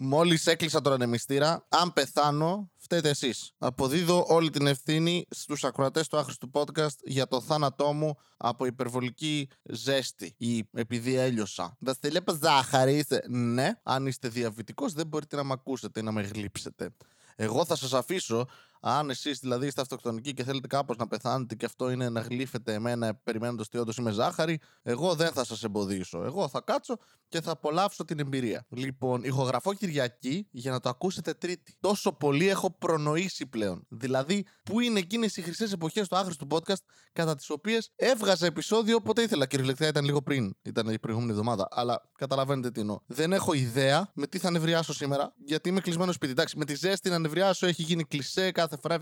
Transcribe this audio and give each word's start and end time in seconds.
Μόλις 0.00 0.46
έκλεισα 0.46 0.80
τον 0.80 0.92
ανεμιστήρα, 0.92 1.66
αν 1.68 1.92
πεθάνω, 1.92 2.70
φταίτε 2.76 3.08
εσείς. 3.08 3.52
Αποδίδω 3.58 4.24
όλη 4.28 4.50
την 4.50 4.66
ευθύνη 4.66 5.26
στους 5.30 5.64
ακροατές 5.64 6.08
του 6.08 6.16
άχρηστου 6.16 6.50
podcast 6.52 6.96
για 7.02 7.26
το 7.26 7.40
θάνατό 7.40 7.92
μου 7.92 8.14
από 8.36 8.66
υπερβολική 8.66 9.48
ζέστη 9.62 10.34
ή 10.36 10.68
επειδή 10.72 11.14
έλειωσα. 11.14 11.76
Βασιλέπα 11.78 12.38
ζάχαρη 12.42 12.96
είσαι. 12.96 13.24
Ναι, 13.28 13.72
αν 13.82 14.06
είστε 14.06 14.28
διαβητικός, 14.28 14.92
δεν 14.92 15.06
μπορείτε 15.06 15.36
να 15.36 15.44
με 15.44 15.52
ακούσετε 15.52 16.00
ή 16.00 16.02
να 16.02 16.12
με 16.12 16.22
γλύψετε. 16.22 16.90
Εγώ 17.36 17.64
θα 17.64 17.76
σας 17.76 17.92
αφήσω 17.92 18.48
αν 18.80 19.10
εσείς 19.10 19.38
δηλαδή 19.38 19.66
είστε 19.66 19.80
αυτοκτονικοί 19.80 20.34
και 20.34 20.44
θέλετε 20.44 20.66
κάπως 20.66 20.96
να 20.96 21.06
πεθάνετε 21.06 21.54
και 21.54 21.64
αυτό 21.64 21.90
είναι 21.90 22.08
να 22.08 22.20
γλύφετε 22.20 22.72
εμένα 22.72 23.14
περιμένοντας 23.14 23.66
ότι 23.66 23.78
όντως 23.78 23.96
είμαι 23.96 24.10
ζάχαρη, 24.10 24.60
εγώ 24.82 25.14
δεν 25.14 25.32
θα 25.32 25.44
σας 25.44 25.64
εμποδίσω. 25.64 26.24
Εγώ 26.24 26.48
θα 26.48 26.60
κάτσω 26.60 26.96
και 27.28 27.40
θα 27.40 27.50
απολαύσω 27.50 28.04
την 28.04 28.18
εμπειρία. 28.18 28.66
Λοιπόν, 28.68 29.24
ηχογραφώ 29.24 29.74
Κυριακή 29.74 30.48
για 30.50 30.70
να 30.70 30.80
το 30.80 30.88
ακούσετε 30.88 31.34
Τρίτη. 31.34 31.76
Τόσο 31.80 32.12
πολύ 32.12 32.48
έχω 32.48 32.70
προνοήσει 32.70 33.46
πλέον. 33.46 33.86
Δηλαδή, 33.88 34.46
πού 34.62 34.80
είναι 34.80 34.98
εκείνες 34.98 35.36
οι 35.36 35.42
χρυσές 35.42 35.72
εποχές 35.72 36.08
του 36.08 36.16
άχρηστου 36.16 36.46
podcast 36.50 36.82
κατά 37.12 37.34
τις 37.34 37.50
οποίες 37.50 37.92
έβγαζα 37.96 38.46
επεισόδιο 38.46 38.96
όποτε 38.96 39.22
ήθελα. 39.22 39.46
Κυριολεκτικά 39.46 39.88
ήταν 39.88 40.04
λίγο 40.04 40.22
πριν, 40.22 40.54
ήταν 40.62 40.88
η 40.88 40.98
προηγούμενη 40.98 41.32
εβδομάδα. 41.32 41.68
Αλλά 41.70 42.10
καταλαβαίνετε 42.18 42.70
τι 42.70 42.80
εννοώ. 42.80 42.98
Δεν 43.06 43.32
έχω 43.32 43.52
ιδέα 43.52 44.10
με 44.14 44.26
τι 44.26 44.38
θα 44.38 44.50
νευριάσω 44.50 44.92
σήμερα, 44.92 45.34
γιατί 45.44 45.68
είμαι 45.68 45.80
κλεισμένο 45.80 46.12
σπίτι. 46.12 46.32
Εντάξει, 46.32 46.58
με 46.58 46.64
τη 46.64 46.74
ζέστη 46.74 47.10
να 47.10 47.18
νευριάσω 47.18 47.66
έχει 47.66 47.82
γίνει 47.82 48.04
κλεισέ 48.04 48.50
κάθε 48.50 48.67
φορά. 48.76 48.98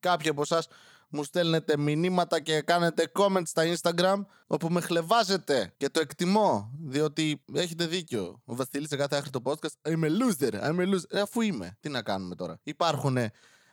Κάποιοι 0.00 0.28
από 0.28 0.42
εσάς 0.42 0.68
μου 1.08 1.24
στέλνετε 1.24 1.76
μηνύματα 1.76 2.40
και 2.40 2.60
κάνετε 2.60 3.12
comments 3.18 3.46
στα 3.46 3.62
Instagram 3.74 4.24
όπου 4.46 4.68
με 4.68 4.80
χλεβάζετε 4.80 5.72
και 5.76 5.88
το 5.88 6.00
εκτιμώ 6.00 6.70
διότι 6.82 7.42
έχετε 7.54 7.86
δίκιο. 7.86 8.40
Ο 8.44 8.54
Βασίλης 8.54 8.88
σε 8.88 8.96
κάθε 8.96 9.16
άχρητο 9.16 9.40
podcast 9.44 9.90
είμαι 9.90 10.08
loser, 10.08 10.70
είμαι 10.70 10.84
loser. 10.86 11.04
Ε, 11.08 11.20
αφού 11.20 11.40
είμαι, 11.40 11.76
τι 11.80 11.88
να 11.88 12.02
κάνουμε 12.02 12.34
τώρα. 12.34 12.58
Υπάρχουν 12.62 13.16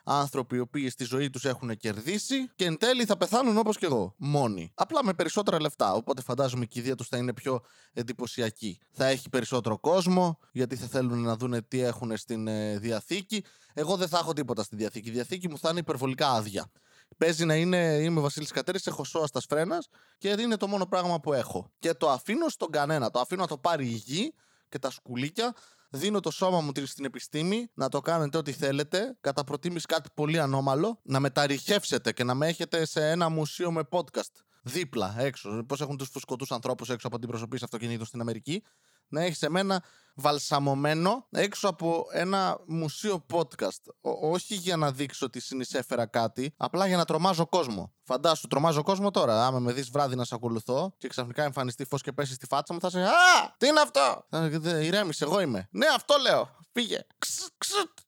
άνθρωποι 0.03 0.55
οι 0.55 0.59
οποίοι 0.59 0.89
στη 0.89 1.03
ζωή 1.03 1.29
τους 1.29 1.45
έχουν 1.45 1.77
κερδίσει 1.77 2.49
και 2.55 2.65
εν 2.65 2.77
τέλει 2.77 3.05
θα 3.05 3.17
πεθάνουν 3.17 3.57
όπως 3.57 3.77
και 3.77 3.85
εγώ. 3.85 4.13
Μόνοι. 4.17 4.71
Απλά 4.75 5.03
με 5.03 5.13
περισσότερα 5.13 5.61
λεφτά. 5.61 5.93
Οπότε 5.93 6.21
φαντάζομαι 6.21 6.65
και 6.65 6.79
η 6.79 6.81
ιδέα 6.81 6.95
τους 6.95 7.07
θα 7.07 7.17
είναι 7.17 7.33
πιο 7.33 7.61
εντυπωσιακή. 7.93 8.79
Θα 8.91 9.05
έχει 9.05 9.29
περισσότερο 9.29 9.79
κόσμο, 9.79 10.39
γιατί 10.51 10.75
θα 10.75 10.87
θέλουν 10.87 11.21
να 11.21 11.35
δουν 11.35 11.67
τι 11.67 11.81
έχουν 11.81 12.17
στην 12.17 12.47
ε, 12.47 12.77
διαθήκη. 12.77 13.43
Εγώ 13.73 13.95
δεν 13.95 14.07
θα 14.07 14.17
έχω 14.17 14.33
τίποτα 14.33 14.63
στη 14.63 14.75
διαθήκη. 14.75 15.09
Η 15.09 15.11
διαθήκη 15.11 15.49
μου 15.49 15.57
θα 15.57 15.69
είναι 15.69 15.79
υπερβολικά 15.79 16.31
άδεια. 16.31 16.71
Παίζει 17.17 17.45
να 17.45 17.55
είναι, 17.55 17.77
είμαι 17.77 18.21
Βασίλης 18.21 18.51
Κατέρης, 18.51 18.87
έχω 18.87 19.03
σώα 19.03 19.27
φρένα 19.49 19.83
και 20.17 20.35
είναι 20.39 20.57
το 20.57 20.67
μόνο 20.67 20.85
πράγμα 20.85 21.19
που 21.19 21.33
έχω. 21.33 21.71
Και 21.79 21.93
το 21.93 22.09
αφήνω 22.09 22.49
στον 22.49 22.71
κανένα. 22.71 23.09
Το 23.09 23.19
αφήνω 23.19 23.41
να 23.41 23.47
το 23.47 23.57
πάρει 23.57 23.85
η 23.85 24.01
γη 24.05 24.33
και 24.69 24.79
τα 24.79 24.91
σκουλίκια 24.91 25.53
Δίνω 25.95 26.19
το 26.19 26.31
σώμα 26.31 26.61
μου 26.61 26.71
στην 26.85 27.05
επιστήμη 27.05 27.67
να 27.73 27.89
το 27.89 27.99
κάνετε 27.99 28.37
ό,τι 28.37 28.51
θέλετε. 28.51 29.17
Κατά 29.21 29.43
προτίμηση 29.43 29.85
κάτι 29.85 30.09
πολύ 30.13 30.39
ανώμαλο. 30.39 30.99
Να 31.03 31.19
μεταρρυχεύσετε 31.19 32.11
και 32.11 32.23
να 32.23 32.33
με 32.33 32.47
έχετε 32.47 32.85
σε 32.85 33.09
ένα 33.09 33.29
μουσείο 33.29 33.71
με 33.71 33.81
podcast. 33.89 34.31
Δίπλα, 34.63 35.15
έξω. 35.17 35.63
Πώς 35.67 35.81
έχουν 35.81 35.97
τους 35.97 36.09
φουσκωτούς 36.09 36.51
ανθρώπους 36.51 36.89
έξω 36.89 37.07
από 37.07 37.19
την 37.19 37.29
προσωπή 37.29 37.57
αυτοκινήτων 37.63 38.05
στην 38.05 38.21
Αμερική. 38.21 38.63
Να 39.07 39.21
έχεις 39.21 39.41
εμένα 39.41 39.83
βαλσαμωμένο 40.15 41.27
έξω 41.31 41.67
από 41.67 42.05
ένα 42.11 42.59
μουσείο 42.67 43.25
podcast. 43.33 43.93
όχι 44.01 44.55
για 44.55 44.77
να 44.77 44.91
δείξω 44.91 45.25
ότι 45.25 45.39
συνεισέφερα 45.39 46.05
κάτι, 46.05 46.53
απλά 46.57 46.87
για 46.87 46.97
να 46.97 47.05
τρομάζω 47.05 47.45
κόσμο. 47.47 47.93
Φαντάσου, 48.03 48.47
τρομάζω 48.47 48.83
κόσμο 48.83 49.11
τώρα. 49.11 49.45
Άμα 49.45 49.59
με 49.59 49.71
δεις 49.71 49.89
βράδυ 49.89 50.15
να 50.15 50.23
σε 50.23 50.35
ακολουθώ 50.35 50.93
και 50.97 51.07
ξαφνικά 51.07 51.43
εμφανιστεί 51.43 51.85
φως 51.85 52.01
και 52.01 52.11
πέσει 52.11 52.33
στη 52.33 52.45
φάτσα 52.45 52.73
μου, 52.73 52.79
θα 52.79 52.89
σε. 52.89 53.01
Α! 53.01 53.55
Τι 53.57 53.67
είναι 53.67 53.79
αυτό! 53.79 54.25
Ηρέμησε, 54.81 55.23
εγώ 55.23 55.39
είμαι. 55.39 55.67
Ναι, 55.71 55.85
αυτό 55.95 56.15
λέω. 56.21 56.49
Φύγε. 56.73 56.99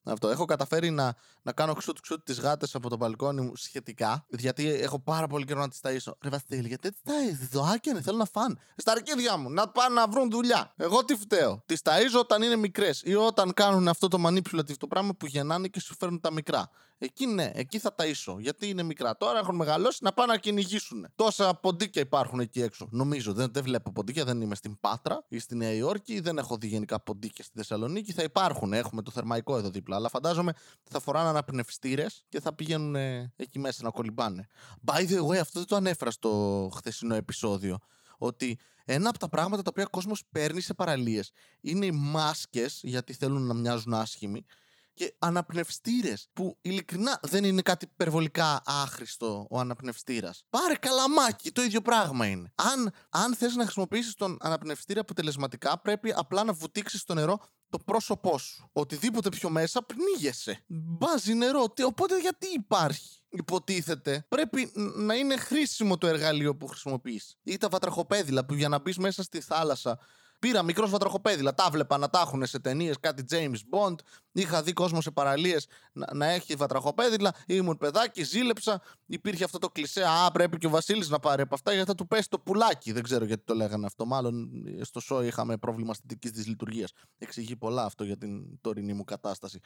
Αυτό. 0.04 0.30
Έχω 0.30 0.46
καταφέρει 0.46 0.90
να, 0.90 1.16
να 1.46 1.52
κάνω 1.52 1.74
ξουτ 1.74 1.98
ξουτ 2.02 2.26
τις 2.26 2.40
γάτες 2.40 2.76
από 2.76 2.90
το 2.90 2.98
μπαλκόνι 2.98 3.42
μου 3.42 3.56
σχετικά. 3.56 4.26
Γιατί 4.30 4.70
έχω 4.70 5.00
πάρα 5.00 5.28
πολύ 5.28 5.46
καιρό 5.46 5.60
να 5.60 5.70
τις 5.70 5.80
ταΐσω. 5.84 6.14
Ρε 6.22 6.30
Βασίλη, 6.30 6.68
γιατί 6.68 6.92
τις 6.92 7.02
ταΐσαι. 7.06 7.50
Ζωάκια 7.52 7.92
είναι, 7.92 8.02
θέλω 8.02 8.18
να 8.18 8.26
φάνε. 8.26 8.56
Στα 8.76 8.92
αρκίδια 8.92 9.38
μου, 9.38 9.50
να 9.50 9.70
πάνε 9.70 9.94
να 9.96 10.08
βρουν 10.08 10.30
δουλειά. 10.30 10.74
Εγώ 10.76 11.06
τι 11.06 11.16
φταίω. 11.16 11.64
Τις 11.66 11.82
ταΐζω 11.84 12.20
όταν 12.20 12.42
είναι 12.42 12.56
μικρές 12.56 13.02
ή 13.06 13.16
όταν 13.16 13.54
κάνουν 13.54 13.88
αυτό 13.88 14.08
το 14.08 14.24
manipulative 14.28 14.78
το 14.78 14.88
πράγμα 14.88 15.14
που 15.14 15.26
γεννάνε 15.26 15.68
και 15.68 15.80
σου 15.80 15.96
φέρνουν 16.00 16.20
τα 16.20 16.32
μικρά. 16.32 16.70
Εκεί 16.98 17.26
ναι, 17.26 17.52
εκεί 17.54 17.80
θα 17.80 17.96
ταΐσω. 17.98 18.36
Γιατί 18.40 18.70
είναι 18.70 18.84
μικρά. 18.84 19.18
Τώρα 19.18 19.40
έχουν 19.40 19.56
μεγαλώσει 19.56 20.00
να 20.02 20.14
πάνε 20.14 20.32
να 20.32 20.38
κυνηγήσουν. 20.38 21.08
Τόσα 21.16 21.54
ποντίκια 21.54 22.02
υπάρχουν 22.02 22.40
εκεί 22.40 22.62
έξω. 22.62 22.88
Νομίζω. 22.92 23.34
Δεν, 23.34 23.48
δεν 23.52 23.64
βλέπω 23.64 23.92
ποντίκια, 23.92 24.26
δεν 24.26 24.42
είμαι 24.42 24.56
στην 24.56 24.80
Πάτρα 24.80 25.26
ή 25.28 25.40
στη 25.40 25.56
Νέα 25.56 25.72
Υόρκη. 25.72 26.20
Δεν 26.20 26.38
έχω 26.38 26.58
δει 26.58 26.68
γενικά 26.68 27.00
ποντίκια 27.00 27.44
στη 27.44 27.54
Θεσσαλονίκη. 27.56 28.12
Θα 28.12 28.24
υπάρχουν. 28.24 28.74
Έχουμε 28.74 29.02
το 29.02 29.12
θερμαϊκό 29.12 29.58
εδώ 29.58 29.70
δίπλα. 29.70 29.96
Αλλά 29.96 30.10
φαντάζομαι 30.10 30.54
θα 30.90 31.00
φοράνε 31.00 31.30
αναπνευστήρες 31.36 32.26
και 32.30 32.40
θα 32.40 32.54
πηγαίνουν 32.54 32.96
εκεί 33.36 33.60
μέσα 33.60 33.84
να 33.84 33.90
κολυμπάνε. 33.90 34.48
By 34.86 35.10
the 35.10 35.28
way, 35.28 35.38
αυτό 35.38 35.60
δεν 35.60 35.68
το 35.68 35.76
ανέφερα 35.76 36.12
στο 36.12 36.70
χθεσινό 36.76 37.16
επεισόδιο. 37.16 37.78
Ότι 38.18 38.60
ένα 38.86 39.10
από 39.10 39.20
τα 39.20 39.30
πράγματα 39.30 39.62
τα 39.62 39.70
οποία 39.72 39.84
ο 39.86 39.90
κόσμος 39.90 40.24
παίρνει 40.32 40.62
σε 40.62 40.74
παραλίες 40.74 41.32
είναι 41.62 41.86
οι 41.86 41.92
μάσκες, 41.92 42.80
γιατί 42.84 43.14
θέλουν 43.14 43.42
να 43.42 43.54
μοιάζουν 43.54 43.94
άσχημοι, 43.94 44.46
και 44.94 45.16
αναπνευστήρες 45.20 46.30
που 46.34 46.58
ειλικρινά 46.62 47.20
δεν 47.22 47.44
είναι 47.44 47.62
κάτι 47.62 47.86
υπερβολικά 47.92 48.62
άχρηστο 48.66 49.48
ο 49.50 49.60
αναπνευστήρας. 49.60 50.44
Πάρε 50.50 50.76
καλαμάκι, 50.76 51.52
το 51.52 51.62
ίδιο 51.62 51.82
πράγμα 51.82 52.26
είναι. 52.26 52.52
Αν, 52.56 52.92
αν 53.10 53.36
θες 53.36 53.56
να 53.56 53.64
χρησιμοποιήσεις 53.64 54.14
τον 54.14 54.38
αναπνευστήρα 54.40 55.00
αποτελεσματικά, 55.00 55.80
πρέπει 55.80 56.14
απλά 56.16 56.44
να 56.44 56.54
βουτήξεις 56.54 57.04
το 57.04 57.14
νερό 57.14 57.40
το 57.78 57.84
πρόσωπό 57.86 58.38
σου. 58.38 58.70
Οτιδήποτε 58.74 59.30
πιο 59.30 59.50
μέσα 59.50 59.84
πνίγεσαι. 59.84 60.64
Μπάζει 60.68 61.34
νερό. 61.34 61.74
Οπότε 61.84 62.20
γιατί 62.20 62.48
υπάρχει. 62.56 63.20
Υποτίθεται 63.30 64.26
πρέπει 64.30 64.72
να 64.96 65.14
είναι 65.14 65.38
χρήσιμο 65.38 65.98
το 65.98 66.08
εργαλείο 66.08 66.56
που 66.56 66.68
χρησιμοποιείς. 66.68 67.38
Ή 67.44 67.58
τα 67.58 67.70
βατραχοπέδιλα 67.70 68.46
που 68.46 68.54
για 68.54 68.70
να 68.70 68.80
μπεις 68.80 68.98
μέσα 68.98 69.24
στη 69.24 69.42
θάλασσα 69.42 70.00
Πήρα 70.46 70.64
μικρό 70.64 70.88
βατραχοπέδιλα. 70.88 71.54
Τα 71.54 71.70
βλέπα 71.72 71.98
να 71.98 72.10
τα 72.10 72.20
έχουν 72.20 72.46
σε 72.46 72.60
ταινίες, 72.60 73.00
κάτι 73.00 73.26
James 73.30 73.56
Bond. 73.56 73.96
Είχα 74.32 74.64
δει 74.64 74.74
κόσμο 74.74 75.02
σε 75.02 75.12
παραλίες 75.12 75.68
να, 75.94 76.08
να 76.14 76.26
έχει 76.26 76.56
βατραχοπέδιλα. 76.56 77.36
Ήμουν 77.48 77.78
παιδάκι, 77.78 78.24
ζήλεψα. 78.24 78.82
Υπήρχε 79.06 79.44
αυτό 79.44 79.58
το 79.58 79.70
κλισέ. 79.70 80.04
Α, 80.04 80.32
πρέπει 80.32 80.58
και 80.58 80.68
ο 80.68 80.70
Βασίλης 80.70 81.10
να 81.10 81.20
πάρει 81.20 81.42
από 81.42 81.56
αυτά 81.56 81.72
γιατί 81.74 81.88
θα 81.88 81.96
του 81.96 82.08
πέσει 82.08 82.30
το 82.30 82.40
πουλάκι. 82.40 82.92
Δεν 82.92 83.04
ξέρω 83.04 83.26
γιατί 83.26 83.44
το 83.44 83.54
λέγανε 83.54 83.86
αυτό. 83.86 84.06
Μάλλον 84.06 84.50
στο 84.82 85.00
σόι 85.00 85.28
είχαμε 85.28 85.58
πρόβλημα 85.58 85.92
αισθητικής 85.92 86.32
τη 86.32 86.50
λειτουργία. 86.50 86.88
Εξηγεί 87.18 87.56
πολλά 87.56 87.84
αυτό 87.84 88.04
για 88.04 88.18
την 88.18 88.62
τωρινή 88.62 88.94
μου 88.94 89.04
κατάσταση. 89.04 89.60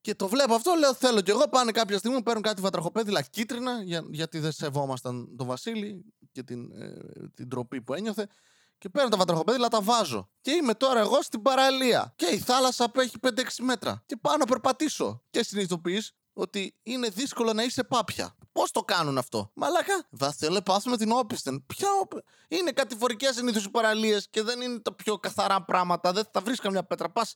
Και 0.00 0.14
το 0.14 0.28
βλέπω 0.28 0.54
αυτό, 0.54 0.74
λέω 0.78 0.94
θέλω 0.94 1.20
κι 1.20 1.30
εγώ. 1.30 1.48
Πάνε 1.48 1.70
κάποια 1.70 1.98
στιγμή, 1.98 2.22
παίρνουν 2.22 2.42
κάτι 2.42 2.60
βατραχοπέδιλα 2.60 3.22
κίτρινα, 3.22 3.82
για, 3.82 4.04
γιατί 4.10 4.38
δεν 4.38 4.52
σεβόμασταν 4.52 5.36
τον 5.36 5.46
Βασίλη 5.46 6.04
και 6.32 6.42
την, 6.42 6.72
ε, 6.72 6.96
την 7.34 7.48
τροπή 7.48 7.82
που 7.82 7.94
ένιωθε 7.94 8.28
και 8.78 8.88
παίρνω 8.88 9.08
τα 9.08 9.16
βατραχοπέδιλα, 9.16 9.68
τα 9.68 9.80
βάζω. 9.80 10.28
Και 10.40 10.50
είμαι 10.50 10.74
τώρα 10.74 11.00
εγώ 11.00 11.22
στην 11.22 11.42
παραλία. 11.42 12.12
Και 12.16 12.26
η 12.26 12.38
θάλασσα 12.38 12.90
που 12.90 13.00
έχει 13.00 13.16
5-6 13.26 13.30
μέτρα. 13.60 14.02
Και 14.06 14.16
πάω 14.16 14.36
να 14.36 14.44
περπατήσω. 14.44 15.22
Και 15.30 15.42
συνειδητοποιείς 15.42 16.12
ότι 16.32 16.74
είναι 16.82 17.08
δύσκολο 17.08 17.52
να 17.52 17.62
είσαι 17.62 17.84
πάπια. 17.84 18.36
Πώς 18.58 18.70
το 18.70 18.80
κάνουν 18.80 19.18
αυτό; 19.18 19.50
Μαλάκα. 19.54 20.06
Βασίλε, 20.10 20.60
πα 20.60 20.80
με 20.84 20.96
την 20.96 21.12
όπιστεν. 21.12 21.64
Ποια 21.66 21.88
Είναι 22.48 22.70
κατηφορικές 22.70 23.34
συνήθως 23.34 23.64
οι 23.64 23.70
παραλίες 23.70 24.28
και 24.30 24.42
δεν 24.42 24.60
είναι 24.60 24.78
τα 24.78 24.94
πιο 24.94 25.18
καθαρά 25.18 25.62
πράγματα. 25.64 26.12
Δεν 26.12 26.24
θα 26.32 26.40
βρεις 26.40 26.60
καμιά 26.60 26.84
πέτρα. 26.84 27.10
Πας 27.10 27.34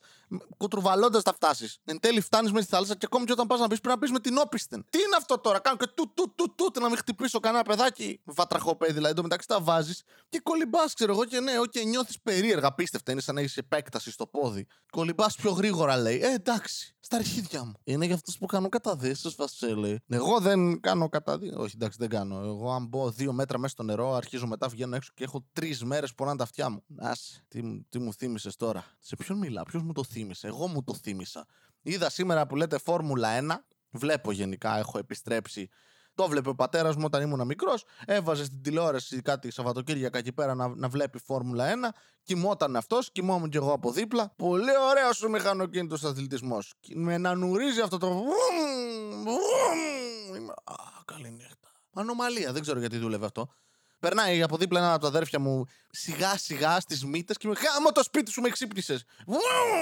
κουτρουβαλώντας 0.56 1.22
θα 1.22 1.32
φτάσεις. 1.32 1.78
Εν 1.84 2.00
τέλει 2.00 2.20
φτάνεις 2.20 2.52
μες 2.52 2.62
στη 2.62 2.72
θάλασσα 2.72 2.94
και 2.94 3.06
ακόμη 3.06 3.24
και 3.24 3.32
όταν 3.32 3.46
πας 3.46 3.60
να 3.60 3.68
πεις 3.68 3.80
πρέπει 3.80 3.94
να 3.94 4.00
πεις 4.00 4.10
με 4.10 4.20
την 4.20 4.38
όπιστεν. 4.38 4.84
Τι 4.90 4.98
είναι 4.98 5.16
αυτό 5.16 5.38
τώρα; 5.38 5.58
Κάνω 5.58 5.76
και 5.76 5.86
του 5.86 6.12
του 6.14 6.34
του 6.34 6.54
του 6.54 6.80
να 6.80 6.88
μην 6.88 6.96
χτυπήσω 6.96 7.40
κανένα 7.40 7.62
παιδάκι. 7.62 8.20
Βατραχοπέδι 8.24 8.92
δηλαδή. 8.92 9.14
Το 9.14 9.22
μεταξύ 9.22 9.48
τα 9.48 9.60
βάζεις 9.60 10.02
και 10.28 10.40
κολυμπάς, 10.40 10.94
ξέρω 10.94 11.12
εγώ 11.12 11.24
και 11.24 11.40
ναι, 11.40 11.52
okay, 11.58 11.84
νιώθεις 11.86 12.20
περίεργα. 12.20 12.74
Πίστευτα 12.74 13.12
είναι 13.12 13.20
σαν 13.20 13.34
να 13.34 13.40
έχεις 13.40 13.56
επέκταση 13.56 14.10
στο 14.10 14.26
πόδι. 14.26 14.66
Κολυμπάς 14.90 15.36
πιο 15.36 15.50
γρήγορα 15.50 15.96
λέει. 15.96 16.20
Ε, 16.22 16.32
εντάξει. 16.32 16.96
Στα 17.04 17.16
αρχίδια 17.16 17.64
μου. 17.64 17.72
Είναι 17.84 18.04
για 18.04 18.14
αυτούς 18.14 18.38
που 18.38 18.46
κάνουν 18.46 18.68
καταδέσει, 18.68 19.34
Βασίλη. 19.36 20.00
Εγώ 20.08 20.40
δεν 20.40 20.80
κάνω 20.80 21.08
κατά 21.12 21.38
δύο. 21.38 21.54
Όχι, 21.56 21.72
εντάξει, 21.74 21.98
δεν 22.00 22.08
κάνω. 22.08 22.40
Εγώ, 22.44 22.72
αν 22.72 22.86
μπω 22.86 23.10
δύο 23.10 23.32
μέτρα 23.32 23.58
μέσα 23.58 23.72
στο 23.72 23.82
νερό, 23.82 24.14
αρχίζω 24.14 24.46
μετά, 24.46 24.68
βγαίνω 24.68 24.96
έξω 24.96 25.10
και 25.14 25.24
έχω 25.24 25.46
τρεις 25.52 25.84
μέρες 25.84 26.14
που 26.14 26.24
να 26.24 26.36
τα 26.36 26.42
αυτιά 26.42 26.68
μου. 26.68 26.82
Άσε, 26.98 27.44
τι, 27.48 27.84
τι 27.88 27.98
μου 27.98 28.12
θύμισες 28.12 28.56
τώρα; 28.56 28.84
Σε 29.00 29.16
ποιον 29.16 29.38
μιλά, 29.38 29.62
ποιος 29.62 29.82
μου 29.82 29.92
το 29.92 30.04
θύμισε; 30.04 30.46
Εγώ 30.46 30.66
μου 30.66 30.84
το 30.84 30.94
θύμισα. 30.94 31.46
Είδα 31.82 32.10
σήμερα 32.10 32.46
που 32.46 32.56
λέτε 32.56 32.78
Φόρμουλα 32.78 33.28
1. 33.40 33.64
Βλέπω 33.90 34.32
γενικά, 34.32 34.78
έχω 34.78 34.98
επιστρέψει 34.98 35.68
το 36.14 36.28
βλέπε 36.28 36.48
ο 36.48 36.54
πατέρας 36.54 36.96
μου 36.96 37.02
όταν 37.06 37.22
ήμουν 37.22 37.46
μικρός. 37.46 37.84
Έβαζε 38.06 38.44
στην 38.44 38.62
τηλεόραση 38.62 39.20
κάτι 39.20 39.50
Σαββατοκύριακα 39.50 40.18
εκεί 40.18 40.32
πέρα 40.32 40.54
να, 40.54 40.68
να 40.68 40.88
βλέπει 40.88 41.18
Φόρμουλα 41.18 41.66
1. 41.72 41.88
Κοιμόταν 42.22 42.76
αυτός, 42.76 43.12
κοιμόμουν 43.12 43.50
κι 43.50 43.56
εγώ 43.56 43.72
από 43.72 43.90
δίπλα. 43.92 44.32
Πολύ 44.36 44.70
ωραίος 44.90 45.22
ο 45.22 45.28
μηχανοκίνητος 45.28 46.04
αθλητισμός. 46.04 46.74
Με 46.94 47.18
να 47.18 47.34
νουρίζει 47.34 47.80
αυτό 47.80 47.98
το. 47.98 48.22
Α, 50.64 50.74
καλή 51.04 51.30
νύχτα. 51.30 51.72
Ανομαλία, 51.94 52.52
δεν 52.52 52.62
ξέρω 52.62 52.78
γιατί 52.78 52.98
δούλευε 52.98 53.24
αυτό. 53.24 53.48
Περνάει 53.98 54.42
από 54.42 54.56
δίπλα 54.56 54.78
ένα 54.78 54.92
από 54.92 55.02
τα 55.02 55.08
αδέρφια 55.08 55.38
μου 55.38 55.64
σιγά 55.90 56.38
σιγά 56.38 56.80
στις 56.80 57.04
μύτες 57.04 57.36
και 57.36 57.48
με 57.48 57.54
χάμω 57.54 57.92
το 57.92 58.02
σπίτι 58.02 58.30
σου 58.30 58.40
με 58.40 58.48
ξύπνησες. 58.48 59.04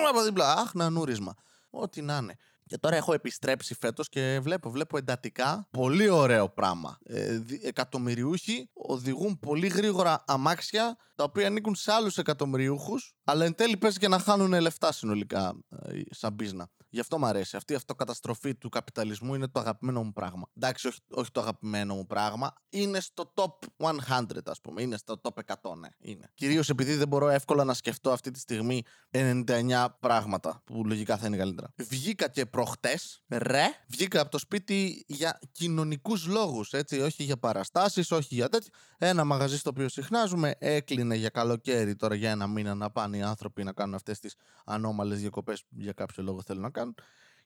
Από 0.08 0.22
δίπλα. 0.22 0.52
Αχ, 0.52 0.74
νανούρισμα. 0.74 1.34
Ό,τι 1.70 2.02
να 2.02 2.16
είναι. 2.16 2.36
Και 2.70 2.78
τώρα 2.78 2.96
έχω 2.96 3.12
επιστρέψει 3.12 3.74
φέτος 3.74 4.08
και 4.08 4.38
βλέπω, 4.42 4.70
βλέπω 4.70 4.96
εντατικά 4.96 5.68
πολύ 5.70 6.08
ωραίο 6.08 6.48
πράγμα. 6.48 6.98
Ε, 7.02 7.40
εκατομμυριούχοι 7.62 8.70
οδηγούν 8.72 9.38
πολύ 9.38 9.66
γρήγορα 9.66 10.24
αμάξια 10.26 10.96
τα 11.14 11.24
οποία 11.24 11.46
ανήκουν 11.46 11.74
σε 11.74 11.92
άλλους 11.92 12.18
εκατομμυριούχους 12.18 13.14
αλλά 13.24 13.44
εν 13.44 13.54
τέλει 13.54 13.76
παίζει 13.76 13.98
και 13.98 14.08
να 14.08 14.18
χάνουν 14.18 14.60
λεφτά 14.60 14.92
συνολικά 14.92 15.54
ε, 15.68 16.00
σαν 16.10 16.32
μπίζνα. 16.32 16.70
Γι' 16.92 17.00
αυτό 17.00 17.18
μου 17.18 17.26
αρέσει. 17.26 17.56
Αυτή 17.56 17.72
η 17.72 17.76
αυτοκαταστροφή 17.76 18.54
του 18.54 18.68
καπιταλισμού 18.68 19.34
είναι 19.34 19.48
το 19.48 19.60
αγαπημένο 19.60 20.02
μου 20.02 20.12
πράγμα. 20.12 20.48
Εντάξει, 20.56 20.88
όχι, 20.88 20.98
όχι 21.10 21.30
το 21.30 21.40
αγαπημένο 21.40 21.94
μου 21.94 22.06
πράγμα. 22.06 22.52
Είναι 22.68 23.00
στο 23.00 23.32
top 23.34 23.86
100, 24.08 24.22
ας 24.44 24.60
πούμε. 24.60 24.82
Είναι 24.82 24.96
στο 24.96 25.20
top 25.22 25.54
100, 25.70 25.76
ναι. 25.78 25.88
Είναι. 25.98 26.30
Κυρίως 26.34 26.68
επειδή 26.68 26.94
δεν 26.94 27.08
μπορώ 27.08 27.28
εύκολα 27.28 27.64
να 27.64 27.74
σκεφτώ 27.74 28.10
αυτή 28.10 28.30
τη 28.30 28.38
στιγμή 28.38 28.82
99 29.10 29.86
πράγματα 30.00 30.62
που 30.64 30.86
λογικά 30.86 31.16
θα 31.16 31.26
είναι 31.26 31.36
καλύτερα. 31.36 31.72
Βγήκα 31.76 32.28
και 32.28 32.46
προχτές, 32.60 33.22
ρε, 33.28 33.66
βγήκα 33.86 34.20
από 34.20 34.30
το 34.30 34.38
σπίτι 34.38 35.04
για 35.06 35.38
κοινωνικούς 35.52 36.26
λόγους. 36.26 36.72
Έτσι, 36.72 37.00
όχι 37.00 37.22
για 37.22 37.36
παραστάσεις, 37.36 38.10
όχι 38.10 38.34
για 38.34 38.48
τέτοια. 38.48 38.70
Ένα 38.98 39.24
μαγαζί 39.24 39.58
στο 39.58 39.70
οποίο 39.70 39.88
συχνάζουμε 39.88 40.54
έκλεινε 40.58 41.16
για 41.16 41.28
καλοκαίρι 41.28 41.96
τώρα 41.96 42.14
για 42.14 42.30
ένα 42.30 42.46
μήνα 42.46 42.74
να 42.74 42.90
πάνε 42.90 43.16
οι 43.16 43.22
άνθρωποι 43.22 43.64
να 43.64 43.72
κάνουν 43.72 43.94
αυτές 43.94 44.18
τις 44.18 44.34
ανώμαλες 44.64 45.20
διακοπές 45.20 45.60
που 45.60 45.68
για 45.70 45.92
κάποιο 45.92 46.22
λόγο 46.22 46.42
θέλουν 46.42 46.62
να 46.62 46.70
κάνουν. 46.70 46.94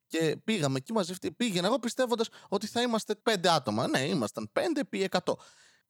Και 0.06 0.37
πήγαμε 0.44 0.76
εκεί 0.76 0.93
μαζευτεί. 0.93 1.32
Πήγαινα 1.32 1.66
εγώ 1.66 1.78
πιστεύοντας 1.78 2.28
ότι 2.49 2.66
θα 2.66 2.82
είμαστε 2.82 3.14
πέντε 3.14 3.50
άτομα. 3.50 3.88
Ναι, 3.88 4.00
ήμασταν 4.00 4.49
πέντε 4.52 4.81
επί 4.81 5.02
εκατό. 5.02 5.38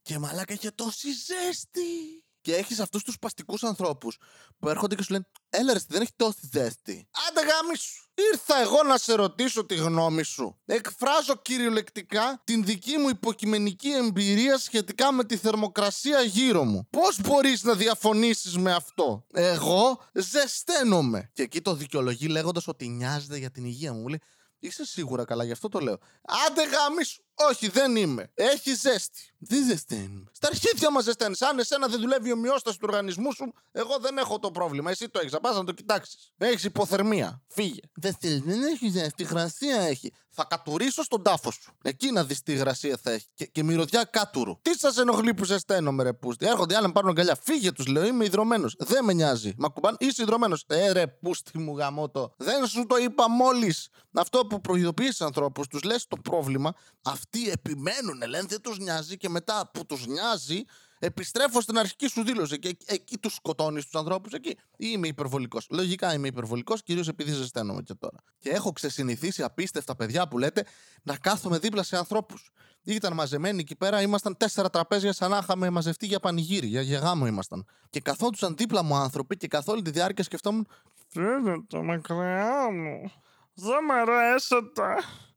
Και 0.03 0.19
μαλάκα 0.19 0.53
είχε 0.53 0.71
τόση 0.71 1.09
ζέστη. 1.12 2.24
Και 2.44 2.55
έχεις 2.55 2.81
αυτούς 2.81 3.02
τους 3.02 3.19
παστικού 3.19 3.55
ανθρώπους 3.61 4.19
που 4.58 4.69
έρχονται 4.69 4.94
και 4.94 5.02
σου 5.02 5.12
λένε 5.12 5.26
Έλα, 5.49 5.73
ρε, 5.73 5.79
δεν 5.88 6.02
έχει 6.02 6.12
τόση 6.17 6.49
ζέστη. 6.52 7.08
Άντε 7.29 7.41
γάμι 7.41 7.76
σου. 7.76 8.08
Ήρθα 8.32 8.61
εγώ 8.61 8.82
να 8.82 8.99
σε 8.99 9.14
ρωτήσω 9.14 9.64
τη 9.64 9.75
γνώμη 9.75 10.23
σου. 10.23 10.61
Εκφράζω 10.64 11.37
κυριολεκτικά 11.43 12.43
την 12.44 12.64
δική 12.64 12.96
μου 12.96 13.08
υποκειμενική 13.08 13.91
εμπειρία 13.91 14.58
σχετικά 14.58 15.12
με 15.12 15.25
τη 15.25 15.37
θερμοκρασία 15.37 16.20
γύρω 16.20 16.64
μου. 16.64 16.87
Πώς 16.91 17.20
μπορείς 17.20 17.62
να 17.62 17.75
διαφωνήσεις 17.75 18.56
με 18.56 18.73
αυτό; 18.73 19.26
Εγώ 19.32 20.00
ζεσταίνομαι. 20.12 21.31
Και 21.32 21.43
εκεί 21.43 21.61
το 21.61 21.75
δικαιολογεί 21.75 22.29
λέγοντας 22.29 22.69
ότι 22.69 22.88
νοιάζεται 22.88 23.37
για 23.37 23.50
την 23.50 23.64
υγεία 23.64 23.93
μου. 23.93 24.00
Μου 24.00 24.08
λέει 24.08 24.20
Είσαι 24.64 24.85
σίγουρα 24.85 25.25
καλά, 25.25 25.44
γι' 25.44 25.52
αυτό 25.52 25.69
το 25.69 25.79
λέω. 25.79 25.99
Άντε 26.47 26.62
γάμι 26.62 27.02
όχι, 27.35 27.69
δεν 27.69 27.97
είμαι. 27.97 28.31
Έχει 28.35 28.75
ζέστη. 28.75 29.35
Δεν 29.39 29.65
ζεσταίνει. 29.65 30.25
Στα 30.33 30.49
αρχίδια 30.49 30.91
μας 30.91 31.05
ζεσταίνεις. 31.05 31.43
Αν 31.43 31.59
εσένα 31.59 31.87
δεν 31.87 32.01
δουλεύει 32.01 32.29
η 32.29 32.33
ομοιόσταση 32.33 32.79
του 32.79 32.87
οργανισμού 32.89 33.33
σου, 33.33 33.53
εγώ 33.73 33.99
δεν 34.01 34.19
έχω 34.19 34.39
το 34.39 34.51
πρόβλημα. 34.51 34.91
Εσύ 34.91 35.09
το 35.09 35.19
έχεις. 35.19 35.31
Θα 35.31 35.41
πας 35.41 35.57
να 35.57 35.65
το 35.65 35.73
κοιτάξεις. 35.73 36.33
Έχεις 36.39 36.65
υποθερμία. 36.65 37.43
Φύγε. 37.49 37.81
Δεν 37.95 38.17
θέλεις, 38.21 38.43
δεν 38.43 38.63
έχει 38.63 38.89
ζέστη. 38.89 39.23
Γρασία 39.23 39.81
έχει. 39.81 40.13
Θα 40.31 40.45
κατουρίσω 40.45 41.03
στον 41.03 41.23
τάφο 41.23 41.51
σου. 41.51 41.73
Εκεί 41.83 42.11
να 42.11 42.25
δεις 42.25 42.43
τι 42.43 42.55
γρασία 42.55 42.99
θα 43.03 43.11
έχει. 43.11 43.27
Και, 43.35 43.47
και 43.47 43.63
μυρωδιά 43.63 44.05
κάτουρου. 44.05 44.59
Τι 44.63 44.79
σας 44.79 44.99
ενοχλεί 44.99 45.35
που 45.35 45.45
ζεσταίνομαι, 45.45 46.03
ρε 46.03 46.13
πούστη; 46.13 46.47
Έρχονται 46.47 46.77
άλλοι 46.77 46.87
να 46.87 46.93
πάρουν 46.93 47.11
αγκαλιά. 47.11 47.39
Φύγε 47.43 47.73
τους, 47.73 47.87
λέω. 47.87 48.05
Είμαι 48.05 48.25
υδρωμένος. 48.25 48.75
Δεν 48.79 49.05
με 49.05 49.13
νοιάζει. 49.13 49.55
Μα 49.57 49.69
κουμπάν, 49.69 49.97
είσαι 49.99 50.23
υδρωμένος. 50.23 50.65
Ε, 50.67 50.93
ρε 50.93 51.07
πούστη 51.07 51.59
μου 51.59 51.77
γαμότο. 51.77 52.35
Δεν 52.37 52.67
σου 52.67 52.87
το 52.87 52.97
είπα 52.97 53.31
μόλις. 53.31 53.89
Αυτό 54.13 54.47
που 54.47 54.61
προειδοποιείς 54.61 55.21
ανθρώπους, 55.21 55.67
τους 55.67 55.83
λες 55.83 56.07
το 56.07 56.17
πρόβλημα 56.17 56.75
αυτοί 57.25 57.50
επιμένουν, 57.50 58.23
λένε 58.29 58.47
δεν 58.49 58.61
τους 58.61 58.79
νοιάζει 58.79 59.17
και 59.17 59.29
μετά 59.29 59.71
που 59.73 59.87
τους 59.87 60.06
νοιάζει 60.06 60.65
επιστρέφω 60.99 61.61
στην 61.61 61.79
αρχική 61.79 62.06
σου 62.06 62.25
δήλωση 62.25 62.59
και 62.59 62.76
εκεί 62.87 63.19
τους 63.19 63.35
σκοτώνεις 63.35 63.85
τους 63.85 63.94
ανθρώπους 63.94 64.32
εκεί. 64.32 64.49
Ή 64.50 64.56
είμαι 64.76 65.06
υπερβολικός. 65.06 65.67
Λογικά 65.71 66.15
είμαι 66.15 66.29
υπερβολικός, 66.29 66.82
κυρίως 66.82 67.09
επειδή 67.09 67.32
ζεσταίνομαι 67.32 67.82
και 67.82 67.94
τώρα. 67.94 68.17
Και 68.38 68.50
έχω 68.50 68.73
ξεσυνηθίσει 68.73 69.43
απίστευτα 69.43 69.97
παιδιά 69.97 70.29
που 70.29 70.38
λέτε 70.38 70.65
να 71.03 71.17
κάθομαι 71.17 71.59
δίπλα 71.59 71.82
σε 71.82 71.97
ανθρώπους. 71.97 72.50
Ήταν 72.82 73.12
μαζεμένοι 73.12 73.61
εκεί 73.61 73.76
πέρα, 73.76 74.03
ήμασταν 74.03 74.37
τέσσερα 74.37 74.71
τραπέζια 74.71 75.12
σαν 75.12 75.31
να 75.31 75.38
είχαμε 75.43 75.71
μαζευτεί 75.71 76.06
για 76.06 76.21
πανηγύρι, 76.21 76.67
για, 76.67 76.81
για 76.81 76.99
γάμο 76.99 77.26
ήμασταν. 77.26 77.67
Και 77.91 78.00
καθόντουσαν 78.00 78.56
δίπλα 78.56 78.82
μου 78.82 78.94
άνθρωποι 78.94 79.37
και 79.37 79.49
καθ' 79.49 79.69
όλη 79.69 79.82
τη 79.82 79.91
διάρκεια 79.91 80.25
σκεφτόμουν. 80.25 80.67
Φαίνεται 81.09 81.82
μακριά 81.82 82.69
μου. 82.73 83.11
Δεν 83.55 83.85
μ' 83.85 83.91
αρέσετε. 83.91 84.82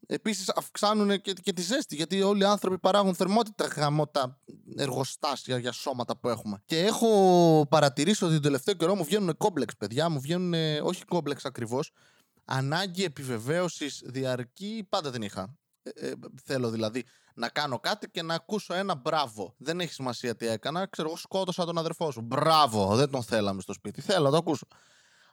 Επίσης 0.09 0.49
αυξάνουν 0.49 1.21
και, 1.21 1.33
και 1.33 1.53
τη 1.53 1.61
ζέστη, 1.61 1.95
γιατί 1.95 2.21
όλοι 2.21 2.41
οι 2.41 2.45
άνθρωποι 2.45 2.79
παράγουν 2.79 3.15
θερμότητα 3.15 3.65
γαμώτα 3.65 4.39
εργοστάσια 4.75 5.57
για 5.57 5.71
σώματα 5.71 6.17
που 6.17 6.29
έχουμε. 6.29 6.61
Και 6.65 6.79
έχω 6.79 7.65
παρατηρήσει 7.69 8.23
ότι 8.23 8.33
τον 8.33 8.41
τελευταίο 8.41 8.73
καιρό 8.73 8.95
μου 8.95 9.03
βγαίνουν 9.03 9.37
κόμπλεξ, 9.37 9.75
παιδιά. 9.75 10.09
Μου 10.09 10.19
βγαίνουν, 10.19 10.53
όχι 10.83 11.05
κόμπλεξ 11.05 11.45
ακριβώς. 11.45 11.91
Ανάγκη 12.45 13.03
επιβεβαίωσης 13.03 14.03
διαρκή 14.05 14.87
πάντα 14.89 15.11
δεν 15.11 15.21
είχα. 15.21 15.57
Ε, 15.83 16.09
ε, 16.09 16.13
θέλω 16.43 16.69
δηλαδή 16.69 17.05
να 17.33 17.49
κάνω 17.49 17.79
κάτι 17.79 18.09
και 18.09 18.21
να 18.21 18.33
ακούσω 18.33 18.73
ένα 18.73 18.95
μπράβο. 18.95 19.55
Δεν 19.57 19.79
έχει 19.79 19.93
σημασία 19.93 20.35
τι 20.35 20.47
έκανα. 20.47 20.87
Ξέρω, 20.87 21.07
εγώ 21.07 21.17
σκότωσα 21.17 21.65
τον 21.65 21.77
αδερφό 21.77 22.11
σου. 22.11 22.21
Μπράβο, 22.21 22.95
δεν 22.95 23.09
τον 23.09 23.23
θέλαμε 23.23 23.61
στο 23.61 23.73
σπίτι. 23.73 24.01
Θέλω 24.01 24.23
να 24.23 24.31
το 24.31 24.37
ακούσω. 24.37 24.67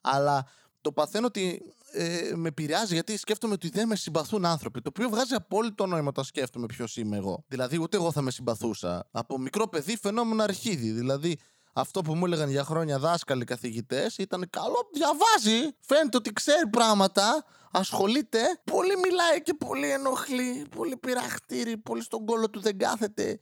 Αλλά 0.01 0.47
το 0.85 0.93
παθαίνω 0.93 1.27
ότι 1.27 1.63
ε, 1.93 2.33
με 2.35 2.49
επηρεάζει 2.49 2.95
γιατί 2.95 3.17
σκέφτομαι 3.17 3.53
ότι 3.53 3.69
δεν 3.69 3.87
με 3.87 3.97
συμπαθούν 3.97 4.45
άνθρωποι. 4.45 4.81
Το 4.81 4.91
οποίο 4.95 5.09
βγάζει 5.09 5.35
απόλυτο 5.35 5.87
νόημα 5.87 6.09
όταν 6.09 6.25
σκέφτομαι 6.25 6.67
ποιος 6.67 6.97
είμαι 6.97 7.17
εγώ. 7.17 7.45
Δηλαδή, 7.49 7.81
ούτε 7.81 7.97
εγώ 7.97 8.13
θα 8.13 8.21
με 8.21 8.31
συμπαθούσα. 8.31 9.09
Από 9.11 9.39
μικρό 9.39 9.69
παιδί 9.69 9.97
φαινόμουν 9.97 10.41
αρχίδι. 10.41 10.91
Δηλαδή, 10.91 11.39
αυτό 11.73 12.03
που 12.03 12.15
μου 12.15 12.25
έλεγαν 12.25 12.51
για 12.51 12.65
χρόνια 12.65 12.99
δάσκαλοι 12.99 13.45
καθηγητές 13.45 14.17
ήταν 14.17 14.47
καλό, 14.51 14.91
διαβάζει. 14.93 15.69
Φαίνεται 15.81 16.17
ότι 16.17 16.33
ξέρει 16.33 16.69
πράγματα, 16.69 17.45
ασχολείται. 17.73 18.41
Πολύ 18.65 18.97
μιλάει 18.97 19.43
και 19.43 19.55
πολύ 19.55 19.91
ενοχλεί. 19.91 20.67
Πολύ 20.77 20.97
πειραχτήρι, 20.97 21.77
πολύ 21.77 22.03
στον 22.03 22.27
κόλο 22.27 22.51
του 22.51 22.61
δεν 22.61 22.79
κάθεται. 22.79 23.39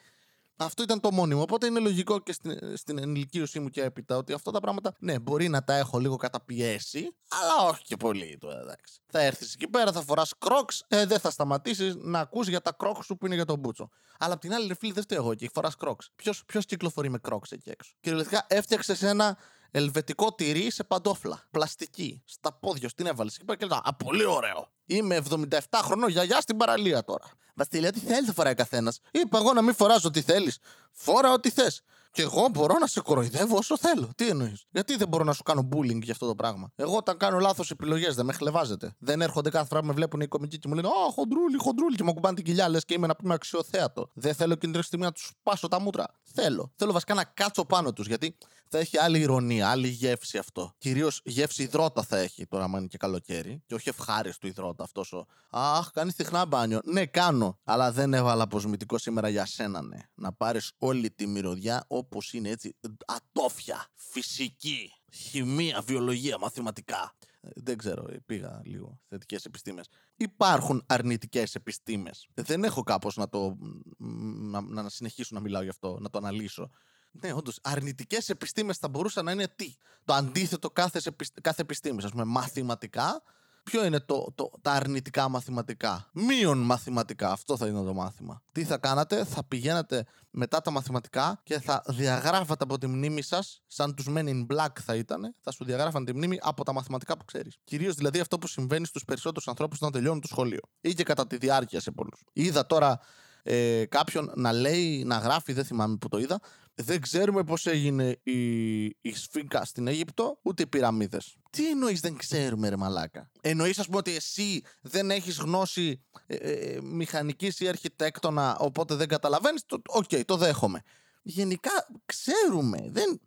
Αυτό 0.64 0.82
ήταν 0.82 1.00
το 1.00 1.12
μόνιμο. 1.12 1.42
Οπότε 1.42 1.66
είναι 1.66 1.78
λογικό 1.78 2.18
και 2.18 2.32
στην, 2.32 2.76
στην 2.76 2.98
ενηλικίωσή 2.98 3.60
μου 3.60 3.68
και 3.68 3.82
έπειτα 3.82 4.16
ότι 4.16 4.32
αυτά 4.32 4.50
τα 4.50 4.60
πράγματα, 4.60 4.94
ναι, 4.98 5.18
μπορεί 5.18 5.48
να 5.48 5.64
τα 5.64 5.74
έχω 5.74 5.98
λίγο 5.98 6.16
καταπιέσει, 6.16 7.16
αλλά 7.28 7.68
όχι 7.68 7.82
και 7.82 7.96
πολύ. 7.96 8.38
Το, 8.40 8.50
εντάξει. 8.50 9.00
Θα 9.06 9.20
έρθεις 9.20 9.54
εκεί 9.54 9.68
πέρα, 9.68 9.92
θα 9.92 10.02
φοράς 10.02 10.32
κρόξ, 10.38 10.84
ε, 10.88 11.06
δεν 11.06 11.18
θα 11.18 11.30
σταματήσεις 11.30 11.94
να 11.96 12.18
ακούς 12.18 12.48
για 12.48 12.60
τα 12.60 12.72
κρόξ 12.72 13.06
σου 13.06 13.16
που 13.16 13.26
είναι 13.26 13.34
για 13.34 13.44
τον 13.44 13.58
μπούτσο. 13.58 13.88
Αλλά 14.18 14.34
απ' 14.34 14.40
την 14.40 14.52
άλλη, 14.54 14.66
ρε 14.66 14.74
φίλη, 14.74 14.92
δεν 14.92 15.02
φταίω 15.02 15.18
εγώ 15.18 15.30
εκεί, 15.30 15.48
φοράς 15.54 15.76
κρόξ. 15.76 16.10
Ποιος 16.46 16.66
κυκλοφορεί 16.66 17.10
με 17.10 17.18
κρόξ 17.18 17.50
εκεί 17.50 17.70
έξω; 17.70 17.92
Κυριολεκτικά 18.00 18.46
έφτιαξες 18.48 19.02
ένα 19.02 19.38
ελβετικό 19.70 20.34
τυρί 20.34 20.70
σε 20.70 20.84
παντόφλα. 20.84 21.46
Πλαστική. 21.50 22.22
Στα 22.26 22.52
πόδια, 22.52 22.88
στην 22.88 23.06
έβαλες. 23.06 23.36
Και 23.36 23.66
λέει, 23.66 23.78
Α, 23.82 23.94
πολύ 23.94 24.24
ωραίο. 24.24 24.71
Είμαι 24.86 25.22
77 25.30 25.58
χρονών 25.74 26.08
γιαγιά 26.08 26.40
στην 26.40 26.56
παραλία 26.56 27.04
τώρα. 27.04 27.24
Βασίλεια, 27.54 27.92
τι 27.92 27.98
θέλεις 27.98 28.26
θα 28.26 28.32
φοράει 28.32 28.54
καθένας; 28.54 28.98
Είπα 29.10 29.38
εγώ 29.38 29.52
να 29.52 29.62
μην 29.62 29.74
φοράζω 29.74 30.08
ό,τι 30.08 30.20
θέλεις. 30.20 30.58
Φόρα 30.92 31.32
ό,τι 31.32 31.50
θες. 31.50 31.82
Και 32.12 32.22
εγώ 32.22 32.48
μπορώ 32.52 32.78
να 32.78 32.86
σε 32.86 33.00
κοροϊδεύω 33.00 33.56
όσο 33.56 33.78
θέλω. 33.78 34.10
Τι 34.16 34.28
εννοείς; 34.28 34.64
Γιατί 34.70 34.96
δεν 34.96 35.08
μπορώ 35.08 35.24
να 35.24 35.32
σου 35.32 35.42
κάνω 35.42 35.68
bullying 35.72 36.02
για 36.02 36.12
αυτό 36.12 36.26
το 36.26 36.34
πράγμα; 36.34 36.72
Εγώ 36.74 36.96
όταν 36.96 37.16
κάνω 37.16 37.38
λάθος 37.38 37.70
επιλογές 37.70 38.14
δεν 38.14 38.24
με 38.24 38.32
χλεβάζετε. 38.32 38.94
Δεν 38.98 39.20
έρχονται 39.20 39.50
κάθε 39.50 39.66
φορά 39.66 39.80
που 39.80 39.86
με 39.86 39.92
βλέπουν 39.92 40.20
οι 40.20 40.26
κομικοί 40.26 40.58
και 40.58 40.68
μου 40.68 40.74
λένε 40.74 40.88
Α, 40.88 41.12
χοντρούλι, 41.12 41.58
χοντρούλι 41.58 41.96
και 41.96 42.02
μου 42.02 42.14
κουμπάνε 42.14 42.34
την 42.34 42.44
κοιλιά 42.44 42.68
λες 42.68 42.84
και 42.84 42.94
είμαι 42.94 43.06
να 43.06 43.16
πούμε 43.16 43.34
αξιοθέατο. 43.34 44.10
Δεν 44.14 44.34
θέλω 44.34 44.52
εκείνη 44.52 44.72
τη 44.72 44.82
στιγμή 44.82 45.04
να 45.04 45.12
τους 45.12 45.32
πάσω 45.42 45.68
τα 45.68 45.80
μούτρα. 45.80 46.06
Θέλω. 46.22 46.72
Θέλω 46.76 46.92
βασικά 46.92 47.14
να 47.14 47.24
κάτσω 47.24 47.64
πάνω 47.64 47.92
τους 47.92 48.06
γιατί 48.06 48.36
θα 48.68 48.78
έχει 48.78 48.98
άλλη 48.98 49.20
ηρωνία, 49.20 49.68
άλλη 49.68 49.88
γεύση 49.88 50.38
αυτό. 50.38 50.72
Κυρίως 50.78 51.20
γεύση 51.24 51.62
υδρότα 51.62 52.02
θα 52.02 52.18
έχει 52.18 52.46
τώρα, 52.46 52.64
αν 52.64 52.72
είναι 52.72 52.86
και 52.86 52.96
καλοκαίρι. 52.96 53.62
Και 53.66 53.74
όχι 53.74 53.88
ευχάριστο 53.88 54.46
υδρότα 54.46 54.84
αυτός 54.84 55.12
ο. 55.12 55.26
Αχ, 55.50 55.90
κάνει 55.90 56.12
συχνά 56.12 56.46
μπάνιο. 56.46 56.80
Ναι, 56.84 57.06
κάνω. 57.06 57.58
Αλλά 57.64 57.92
δεν 57.92 58.14
έβαλα 58.14 58.42
αποσμητικό 58.42 58.98
σήμερα 58.98 59.28
για 59.28 59.46
σένα, 59.46 59.82
ναι. 59.82 59.98
Να 60.14 60.32
πάρεις 60.32 60.72
όλη 60.78 61.10
τη 61.10 61.26
μυρωδιά 61.26 61.84
όπως 62.02 62.32
είναι 62.32 62.48
έτσι. 62.48 62.76
Ατόφια, 63.06 63.86
φυσική, 63.94 64.92
χημεία, 65.12 65.80
βιολογία, 65.80 66.38
μαθηματικά. 66.38 67.14
Δεν 67.40 67.78
ξέρω, 67.78 68.06
πήγα 68.26 68.60
λίγο 68.64 69.00
θετικές 69.08 69.44
επιστήμες. 69.44 69.88
Υπάρχουν 70.16 70.82
αρνητικές 70.86 71.54
επιστήμες. 71.54 72.28
Δεν 72.34 72.64
έχω 72.64 72.82
κάπως 72.82 73.16
να 73.16 73.28
το. 73.28 73.56
Να, 73.98 74.60
να 74.60 74.88
συνεχίσω 74.88 75.34
να 75.34 75.40
μιλάω 75.40 75.62
γι' 75.62 75.68
αυτό, 75.68 75.98
να 76.00 76.10
το 76.10 76.18
αναλύσω. 76.18 76.70
Ναι, 77.10 77.32
όντως. 77.32 77.58
Αρνητικές 77.62 78.28
επιστήμες 78.28 78.78
θα 78.78 78.88
μπορούσαν 78.88 79.24
να 79.24 79.32
είναι 79.32 79.48
τι; 79.56 79.74
Το 80.04 80.12
αντίθετο 80.12 80.70
κάθε, 80.70 81.00
κάθε 81.40 81.62
επιστήμης. 81.62 82.04
Α 82.04 82.08
πούμε, 82.08 82.24
μαθηματικά. 82.24 83.22
Ποιο 83.62 83.84
είναι 83.84 84.00
το, 84.00 84.32
το, 84.34 84.50
τα 84.60 84.72
αρνητικά 84.72 85.28
μαθηματικά; 85.28 86.10
Μείον 86.12 86.58
μαθηματικά. 86.58 87.30
Αυτό 87.30 87.56
θα 87.56 87.66
είναι 87.66 87.82
το 87.82 87.94
μάθημα. 87.94 88.42
Τι 88.52 88.64
θα 88.64 88.78
κάνατε, 88.78 89.24
θα 89.24 89.44
πηγαίνατε 89.44 90.04
μετά 90.30 90.60
τα 90.60 90.70
μαθηματικά 90.70 91.40
και 91.44 91.60
θα 91.60 91.82
διαγράφατε 91.86 92.64
από 92.64 92.78
τη 92.78 92.86
μνήμη 92.86 93.22
σας, 93.22 93.62
σαν 93.66 93.94
τους 93.94 94.06
Men 94.08 94.26
in 94.26 94.46
Black 94.46 94.78
θα 94.84 94.94
ήταν, 94.94 95.34
θα 95.40 95.50
σου 95.50 95.64
διαγράφαν 95.64 96.04
τη 96.04 96.14
μνήμη 96.14 96.38
από 96.40 96.64
τα 96.64 96.72
μαθηματικά 96.72 97.16
που 97.16 97.24
ξέρεις. 97.24 97.58
Κυρίως 97.64 97.94
δηλαδή 97.94 98.20
αυτό 98.20 98.38
που 98.38 98.46
συμβαίνει 98.46 98.86
στους 98.86 99.04
περισσότερους 99.04 99.48
ανθρώπους 99.48 99.78
όταν 99.78 99.92
τελειώνουν 99.92 100.20
το 100.20 100.26
σχολείο. 100.26 100.60
Ή 100.80 100.94
και 100.94 101.02
κατά 101.02 101.26
τη 101.26 101.36
διάρκεια 101.36 101.80
σε 101.80 101.90
πολλούς. 101.90 102.20
Είδα 102.32 102.66
τώρα 102.66 103.00
ε, 103.42 103.84
κάποιον 103.88 104.32
να 104.34 104.52
λέει, 104.52 105.04
να 105.04 105.18
γράφει, 105.18 105.52
δεν 105.52 105.64
θυμάμαι 105.64 105.96
που 105.96 106.08
το 106.08 106.18
είδα, 106.18 106.40
Δεν 106.74 107.00
ξέρουμε 107.00 107.44
πώς 107.44 107.66
έγινε 107.66 108.18
η, 108.22 108.84
η 108.84 109.12
σφίγγα 109.14 109.64
στην 109.64 109.86
Αίγυπτο, 109.86 110.38
ούτε 110.42 110.62
οι 110.62 110.66
πυραμίδες. 110.66 111.36
Τι 111.50 111.70
εννοείς 111.70 112.00
δεν 112.00 112.16
ξέρουμε, 112.16 112.68
ρε 112.68 112.76
Μαλάκα; 112.76 113.30
Εννοείς, 113.40 113.78
ας 113.78 113.86
πούμε, 113.86 113.98
ότι 113.98 114.14
εσύ 114.14 114.62
δεν 114.80 115.10
έχεις 115.10 115.38
γνώση 115.38 116.02
ε, 116.26 116.34
ε, 116.34 116.80
μηχανικής 116.80 117.60
ή 117.60 117.68
αρχιτέκτονα, 117.68 118.56
οπότε 118.58 118.94
δεν 118.94 119.08
καταλαβαίνεις. 119.08 119.64
Οκ, 119.86 120.04
okay, 120.08 120.24
το 120.24 120.36
δέχομαι. 120.36 120.82
Γενικά 121.22 121.70
ξέρουμε. 122.04 122.78
Δεν, 122.90 123.20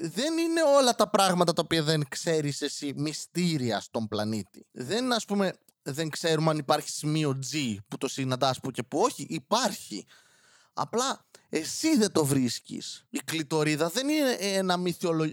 δεν 0.00 0.38
είναι 0.38 0.62
όλα 0.62 0.94
τα 0.94 1.10
πράγματα 1.10 1.52
τα 1.52 1.62
οποία 1.64 1.82
δεν 1.82 2.08
ξέρεις 2.08 2.62
εσύ 2.62 2.92
μυστήρια 2.96 3.80
στον 3.80 4.08
πλανήτη. 4.08 4.66
Δεν, 4.70 5.12
ας 5.12 5.24
πούμε, 5.24 5.52
δεν 5.82 6.10
ξέρουμε 6.10 6.50
αν 6.50 6.58
υπάρχει 6.58 6.90
σημείο 6.90 7.38
G 7.52 7.76
που 7.88 7.96
το 7.96 8.08
συναντάς 8.08 8.60
που 8.60 8.70
και 8.70 8.82
που. 8.82 8.98
Όχι, 8.98 9.26
υπάρχει. 9.28 10.06
Απλά 10.80 11.26
εσύ 11.48 11.96
δεν 11.96 12.12
το 12.12 12.24
βρίσκεις. 12.24 13.06
Η 13.10 13.18
κλητορίδα 13.24 13.88
δεν 13.88 14.08
είναι 14.08 14.30
ένα 14.40 14.76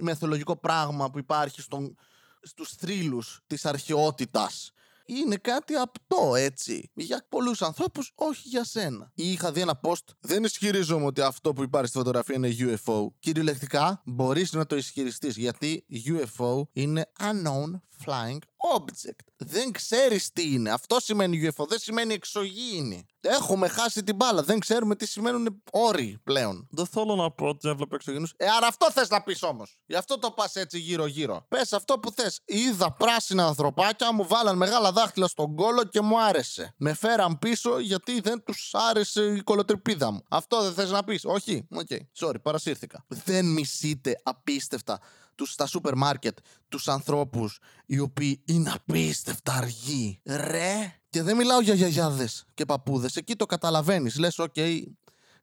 μυθολογικό 0.01 0.55
πράγμα 0.55 1.09
που 1.09 1.17
υπάρχει 1.17 1.61
στον, 1.61 1.95
στους 2.41 2.69
θρύλους 2.69 3.41
της 3.47 3.65
αρχαιότητας. 3.65 4.69
Είναι 5.05 5.35
κάτι 5.35 5.73
απτό 5.73 6.35
έτσι. 6.35 6.91
Για 6.93 7.25
πολλούς 7.29 7.61
ανθρώπους, 7.61 8.11
όχι 8.15 8.47
για 8.47 8.63
σένα. 8.63 9.11
Ή 9.15 9.31
είχα 9.31 9.51
δει 9.51 9.61
ένα 9.61 9.79
post. 9.83 10.03
Δεν 10.19 10.43
ισχυρίζομαι 10.43 11.05
ότι 11.05 11.21
αυτό 11.21 11.53
που 11.53 11.63
υπάρχει 11.63 11.87
στη 11.87 11.97
φωτογραφία 11.97 12.35
είναι 12.35 12.55
UFO. 12.59 13.07
Κυριολεκτικά 13.19 14.01
μπορείς 14.05 14.51
να 14.51 14.65
το 14.65 14.75
ισχυριστείς 14.75 15.37
γιατί 15.37 15.85
UFO 15.89 16.61
είναι 16.71 17.11
unknown 17.19 17.79
flying 18.05 18.39
object. 18.75 19.25
Δεν 19.37 19.71
ξέρεις 19.71 20.31
τι 20.31 20.53
είναι. 20.53 20.71
Αυτό 20.71 20.99
σημαίνει 20.99 21.51
UFO, 21.51 21.67
δεν 21.67 21.79
σημαίνει 21.79 22.13
εξωγήινη. 22.13 23.05
Έχουμε 23.21 23.67
χάσει 23.67 24.03
την 24.03 24.15
μπάλα. 24.15 24.43
Δεν 24.43 24.59
ξέρουμε 24.59 24.95
τι 24.95 25.07
σημαίνουν 25.07 25.61
όροι 25.71 26.19
πλέον. 26.23 26.67
Δεν 26.71 26.85
θέλω 26.85 27.15
να 27.15 27.31
πω 27.31 27.45
ότι 27.45 27.69
έβλεπε 27.69 27.95
εξωγήινους. 27.95 28.27
Ε, 28.37 28.45
άρα 28.49 28.67
αυτό 28.67 28.91
θες 28.91 29.09
να 29.09 29.21
πεις 29.23 29.43
όμως. 29.43 29.77
Γι' 29.85 29.95
αυτό 29.95 30.19
το 30.19 30.31
πας 30.31 30.55
έτσι 30.55 30.79
γύρω-γύρω. 30.79 31.45
Πες 31.47 31.73
αυτό 31.73 31.99
που 31.99 32.11
θες. 32.11 32.41
Είδα 32.45 32.91
πράσινα 32.91 33.45
ανθρωπάκια, 33.45 34.13
μου 34.13 34.27
βάλαν 34.27 34.57
μεγάλα 34.57 34.91
δάχτυλα 34.91 35.27
στον 35.27 35.55
κώλο 35.55 35.83
και 35.83 36.01
μου 36.01 36.21
άρεσε. 36.21 36.73
Με 36.77 36.93
φέραν 36.93 37.39
πίσω 37.39 37.79
γιατί 37.79 38.19
δεν 38.19 38.43
τους 38.43 38.71
άρεσε 38.73 39.23
η 39.23 39.41
κωλοτρυπίδα 39.41 40.11
μου. 40.11 40.23
Αυτό 40.29 40.61
δεν 40.61 40.73
θες 40.73 40.91
να 40.91 41.03
πεις. 41.03 41.25
Όχι. 41.25 41.67
Οκ. 41.71 41.87
Okay. 41.89 41.99
Sorry, 42.19 42.41
παρασύρθηκα. 42.41 43.05
Δεν 43.07 43.45
μισείτε 43.45 44.19
απίστευτα 44.23 44.99
τους, 45.35 45.51
στα 45.51 45.65
σούπερ 45.65 45.95
μάρκετ 45.95 46.37
τους 46.69 46.87
ανθρώπους 46.87 47.59
οι 47.85 47.99
οποίοι 47.99 48.41
είναι 48.45 48.71
απίστευτα 48.71 49.53
αργοί. 49.53 50.21
Ρε! 50.25 50.99
Και 51.09 51.21
δεν 51.21 51.35
μιλάω 51.35 51.61
για 51.61 51.73
γιαγιάδες 51.73 52.45
και 52.53 52.65
παππούδες. 52.65 53.15
Εκεί 53.15 53.35
το 53.35 53.45
καταλαβαίνεις. 53.45 54.17
Λες, 54.17 54.39
οκ, 54.39 54.53
okay, 54.55 54.81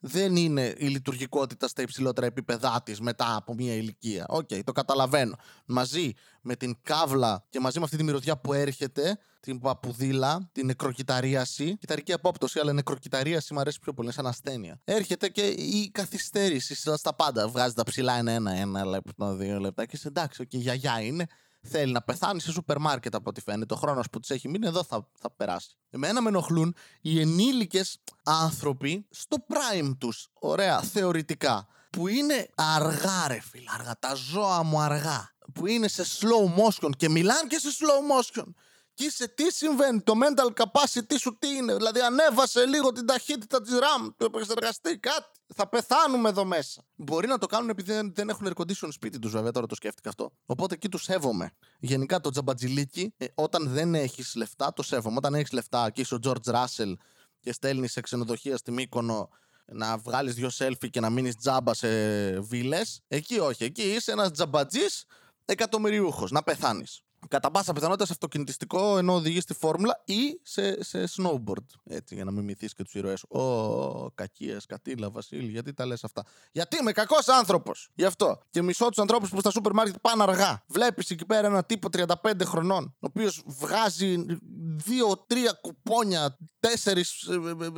δεν 0.05 0.37
είναι 0.37 0.75
η 0.79 0.87
λειτουργικότητα 0.87 1.69
στα 1.69 1.83
υψηλότερα 1.83 2.27
επίπεδά 2.27 2.83
της 2.85 3.01
μετά 3.01 3.37
από 3.37 3.55
μια 3.55 3.75
ηλικία. 3.75 4.27
Οκ, 4.29 4.49
okay, 4.51 4.61
το 4.65 4.73
καταλαβαίνω. 4.73 5.37
Μαζί 5.67 6.13
με 6.41 6.57
την 6.57 6.77
καύλα 6.83 7.45
και 7.51 7.61
μαζί 7.61 7.79
με 7.79 7.85
αυτή 7.85 7.97
τη 7.97 8.03
μυρωδιά 8.03 8.37
που 8.37 8.53
έρχεται, 8.53 9.19
την 9.41 9.61
παππουδίλα, 9.61 10.49
την 10.53 10.67
νεκροκυτταρίαση. 10.67 11.77
Κυτταρική 11.77 12.13
απόπτωση, 12.13 12.59
αλλά 12.59 12.73
νεκροκυτταρίαση 12.73 13.55
μου 13.55 13.61
αρέσει 13.61 13.81
πιο 13.81 13.93
πολύ, 13.93 14.13
σαν 14.13 14.27
ασθένεια. 14.27 14.81
Έρχεται 14.85 15.29
και 15.29 15.47
η 15.47 15.91
καθυστέρηση 15.91 16.75
στα 16.75 17.15
πάντα. 17.15 17.49
Βγάζει 17.49 17.75
τα 17.75 17.85
ψιλά 17.85 18.19
ένα-ένα, 18.19 18.53
ένα 18.53 18.85
λεπτό, 18.85 19.35
δύο 19.35 19.59
λεπτά 19.59 19.87
και 19.87 19.97
σε 19.97 20.09
εντάξει, 20.09 20.47
και 20.47 20.59
okay, 20.59 20.61
γιαγιά 20.61 21.01
είναι 21.01 21.27
θέλει 21.63 21.93
να 21.93 22.03
πεθάνει 22.03 22.41
σε 22.41 22.53
σούπερ 22.53 22.79
μάρκετ 22.79 23.15
από 23.15 23.31
ό,τι 23.31 23.41
φαίνεται. 23.41 23.75
Ο 23.75 23.77
χρόνος 23.77 24.07
που 24.11 24.21
της 24.21 24.31
έχει 24.31 24.49
μείνει 24.49 24.67
εδώ 24.67 24.85
θα, 24.85 25.09
θα 25.21 25.31
περάσει. 25.31 25.77
Εμένα 25.91 26.21
με 26.21 26.29
ενοχλούν 26.29 26.75
οι 27.01 27.21
ενήλικες 27.21 27.99
άνθρωποι 28.23 29.07
στο 29.11 29.37
prime 29.49 29.97
τους. 29.99 30.29
Ωραία, 30.33 30.83
θεωρητικά. 30.83 31.67
Που 31.91 32.09
είναι 32.09 32.49
αργά, 32.55 33.29
ρε 33.29 33.41
φίλε, 33.41 33.71
αργά. 33.79 33.99
Τα 33.99 34.15
ζώα 34.15 34.63
μου 34.63 34.81
αργά. 34.81 35.31
Που 35.55 35.67
είναι 35.67 35.89
σε 35.89 36.03
slow 36.03 36.63
motion 36.63 36.91
και 36.97 37.09
μιλάνε 37.09 37.49
και 37.49 37.59
σε 37.59 37.69
slow 37.69 38.41
motion. 38.41 38.47
Και 39.03 39.09
είσαι 39.09 39.29
τι 39.29 39.53
συμβαίνει, 39.53 40.01
το 40.01 40.13
mental 40.23 40.63
capacity 40.63 41.15
σου 41.19 41.37
τι 41.39 41.49
είναι. 41.49 41.75
Δηλαδή, 41.77 42.01
ανέβασε 42.01 42.67
λίγο 42.67 42.93
την 42.93 43.07
ταχύτητα 43.07 43.61
της 43.61 43.73
RAM, 43.73 44.13
του 44.17 44.25
επεξεργαστή, 44.25 44.99
κάτι. 44.99 45.41
Θα 45.55 45.69
πεθάνουμε 45.69 46.29
εδώ 46.29 46.45
μέσα. 46.45 46.83
Μπορεί 46.95 47.27
να 47.27 47.39
το 47.39 47.47
κάνουν 47.47 47.69
επειδή 47.69 47.93
δεν, 47.93 48.15
δεν 48.15 48.29
έχουν 48.29 48.47
air 48.49 48.63
condition 48.63 48.89
σπίτι 48.91 49.19
τους, 49.19 49.33
βέβαια, 49.33 49.51
τώρα 49.51 49.67
το 49.67 49.75
σκέφτηκα 49.75 50.09
αυτό. 50.09 50.33
Οπότε 50.47 50.75
εκεί 50.75 50.89
τους 50.89 51.03
σέβομαι. 51.03 51.53
Γενικά 51.79 52.21
το 52.21 52.31
τζαμπατζιλίκι, 52.31 53.15
ε, 53.17 53.27
όταν 53.35 53.69
δεν 53.69 53.95
έχεις 53.95 54.35
λεφτά, 54.35 54.73
το 54.73 54.83
σέβομαι. 54.83 55.17
Όταν 55.17 55.35
έχεις 55.35 55.53
λεφτά 55.53 55.91
και 55.91 56.01
είσαι 56.01 56.15
ο 56.15 56.19
George 56.23 56.53
Russell 56.55 56.95
και 57.41 57.53
στέλνεις 57.53 57.93
σε 57.93 58.01
ξενοδοχεία 58.01 58.57
στη 58.57 58.71
Μύκονο 58.71 59.29
να 59.65 59.99
βγάλεις 59.99 60.35
δύο 60.35 60.51
selfie 60.59 60.91
και 60.91 61.01
να 61.01 61.11
μείνεις 61.11 61.37
τζάμπα 61.37 61.75
σε 61.75 61.89
βίλες. 62.41 63.01
Εκεί 63.09 63.39
όχι. 63.39 63.65
Εκεί 63.65 63.83
είσαι 63.83 64.13
ένας 64.13 64.31
τζαμπατζής 64.31 65.05
εκατομμυριούχος. 65.45 66.31
Να 66.31 66.43
πεθάνεις 66.43 67.03
κατά 67.29 67.51
πάσα 67.51 67.73
πιθανότητα 67.73 68.07
σε 68.07 68.13
αυτοκινητιστικό 68.13 68.99
ενώ 68.99 69.15
οδηγεί 69.15 69.41
στη 69.41 69.55
φόρμουλα 69.55 70.03
ή 70.05 70.41
σε, 70.43 70.85
σε 70.85 71.05
snowboard. 71.17 71.67
Έτσι, 71.85 72.15
για 72.15 72.25
να 72.25 72.31
μην 72.31 72.45
μυθεί 72.45 72.67
και 72.67 72.83
τους 72.83 72.95
ήρωές. 72.95 73.23
Ω, 73.23 74.11
κακίες, 74.15 74.67
κατήλα, 74.67 75.11
Βασίλη, 75.11 75.51
γιατί 75.51 75.73
τα 75.73 75.87
λες 75.87 76.05
αυτά; 76.05 76.25
Γιατί 76.53 76.77
είμαι 76.81 76.93
κακός 76.93 77.29
άνθρωπος. 77.29 77.89
Γι' 77.95 78.05
αυτό. 78.05 78.39
Και 78.51 78.63
μισό 78.63 78.89
τους 78.89 78.99
ανθρώπους 78.99 79.31
που 79.31 79.41
στα 79.41 79.51
σούπερ 79.51 79.73
μάρκετ 79.73 79.97
πάνε 80.01 80.23
αργά. 80.23 80.63
Βλέπεις 80.67 81.11
εκεί 81.11 81.27
πέρα 81.27 81.47
ένα 81.47 81.65
τύπο 81.65 81.89
35 81.93 82.45
χρονών, 82.45 82.85
ο 82.85 83.07
οποίος 83.07 83.43
βγάζει 83.47 84.25
δύο-τρία 84.77 85.59
κουπόνια, 85.61 86.39
τέσσερις 86.61 87.23
ε, 87.23 87.35
ε, 87.35 87.67
ε, 87.67 87.71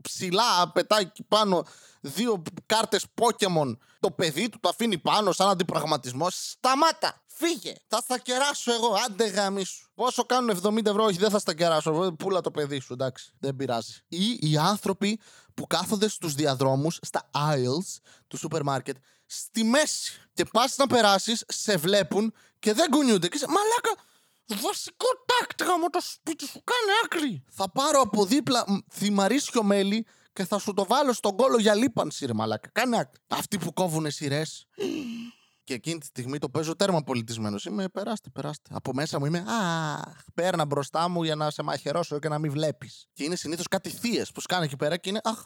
ψηλά, 0.00 0.72
πετάει 0.72 1.02
εκεί 1.02 1.22
πάνω 1.22 1.64
δύο 2.00 2.42
κάρτες 2.66 3.06
Pokémon. 3.20 3.76
Το 4.00 4.10
παιδί 4.10 4.48
του 4.48 4.58
το 4.60 4.68
αφήνει 4.68 4.98
πάνω 4.98 5.32
σαν 5.32 5.48
αντιπραγματισμό. 5.48 6.26
Σταμάτα! 6.30 7.23
Φύγε! 7.36 7.74
Θα 7.86 7.98
στα 7.98 8.18
κεράσω 8.18 8.72
εγώ. 8.72 8.96
Άντε 9.06 9.26
γάμι 9.26 9.64
σου. 9.64 9.88
Πόσο 9.94 10.24
κάνουν 10.24 10.60
70 10.62 10.86
ευρώ, 10.86 11.04
όχι, 11.04 11.18
δεν 11.18 11.30
θα 11.30 11.38
στα 11.38 11.54
κεράσω. 11.54 12.14
Πούλα 12.18 12.40
το 12.40 12.50
παιδί 12.50 12.80
σου, 12.80 12.92
εντάξει. 12.92 13.32
Δεν 13.38 13.56
πειράζει. 13.56 13.92
Ή 14.08 14.38
οι 14.40 14.56
άνθρωποι 14.56 15.20
που 15.54 15.66
κάθονται 15.66 16.08
στους 16.08 16.34
διαδρόμους, 16.34 16.98
στα 17.02 17.30
aisles 17.32 18.00
του 18.28 18.36
σούπερ 18.36 18.62
μάρκετ, 18.62 18.96
στη 19.26 19.64
μέση. 19.64 20.12
Και 20.32 20.44
πας 20.44 20.76
να 20.76 20.86
περάσεις, 20.86 21.44
σε 21.48 21.76
βλέπουν 21.76 22.34
και 22.58 22.72
δεν 22.72 22.90
κουνιούνται. 22.90 23.28
Και 23.28 23.36
είσαι, 23.36 23.46
μαλάκα, 23.48 24.02
Βασικό 24.46 25.06
τάκτηγα 25.26 25.78
μου 25.78 25.90
το 25.90 26.00
σπίτι 26.00 26.46
σου, 26.46 26.62
κάνε 26.64 26.92
άκρη. 27.04 27.44
Θα 27.50 27.70
πάρω 27.70 28.00
από 28.00 28.24
δίπλα 28.24 28.64
θυμαρίσιο 28.92 29.62
μέλι 29.62 30.06
και 30.32 30.44
θα 30.44 30.58
σου 30.58 30.72
το 30.74 30.84
βάλω 30.84 31.12
στον 31.12 31.36
κόλο 31.36 31.58
για 31.58 31.74
λίπανση, 31.74 32.26
ρε 32.26 32.32
μαλάκα. 32.32 32.68
Κάνε 32.72 32.98
άκρη. 32.98 33.20
Αυτοί 33.28 33.58
που 33.58 33.72
κόβουν 33.72 34.10
σειρές 34.10 34.66
και 35.64 35.74
εκείνη 35.74 35.98
τη 35.98 36.06
στιγμή 36.06 36.38
το 36.38 36.48
παίζω 36.48 36.76
τέρμα 36.76 37.00
πολιτισμένο. 37.00 37.58
Είμαι, 37.66 37.88
περάστε, 37.88 38.30
περάστε. 38.30 38.70
Από 38.74 38.92
μέσα 38.94 39.18
μου 39.18 39.26
είμαι, 39.26 39.44
Αχ, 39.48 40.24
πέρνα 40.34 40.64
μπροστά 40.64 41.08
μου 41.08 41.22
για 41.22 41.34
να 41.34 41.50
σε 41.50 41.62
μαχαιρώσω 41.62 42.18
και 42.18 42.28
να 42.28 42.38
μην 42.38 42.50
βλέπεις. 42.50 43.06
Και 43.12 43.24
είναι 43.24 43.36
συνήθως 43.36 43.68
κάτι 43.68 43.90
θείες 43.90 44.30
που 44.32 44.40
σκάνε 44.40 44.64
εκεί 44.64 44.76
πέρα 44.76 44.96
και 44.96 45.08
είναι, 45.08 45.20
Αχ, 45.24 45.44